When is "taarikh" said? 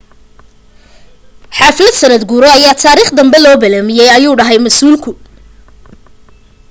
2.83-3.11